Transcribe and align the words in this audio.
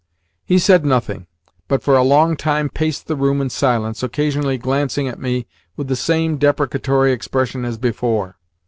He 0.43 0.57
said 0.57 0.83
nothing, 0.83 1.27
but 1.67 1.83
for 1.83 1.95
a 1.95 2.01
long 2.01 2.35
time 2.35 2.69
paced 2.69 3.05
the 3.05 3.15
room 3.15 3.39
in 3.39 3.51
silence, 3.51 4.01
occasionally 4.01 4.57
glancing 4.57 5.07
at 5.07 5.19
me 5.21 5.45
with 5.77 5.89
the 5.89 5.95
same 5.95 6.37
deprecatory 6.39 7.11
expression 7.13 7.63
as 7.65 7.77
before. 7.77 8.39